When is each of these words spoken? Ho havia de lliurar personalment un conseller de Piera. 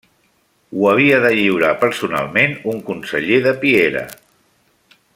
Ho 0.77 0.87
havia 0.91 1.19
de 1.25 1.31
lliurar 1.39 1.73
personalment 1.83 2.57
un 2.73 2.81
conseller 2.91 3.39
de 3.47 3.55
Piera. 3.67 4.03